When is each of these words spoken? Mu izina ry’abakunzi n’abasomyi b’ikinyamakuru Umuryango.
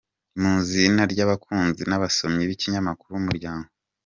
Mu 0.39 0.49
izina 0.61 1.01
ry’abakunzi 1.11 1.81
n’abasomyi 1.89 2.43
b’ikinyamakuru 2.49 3.13
Umuryango. 3.21 3.67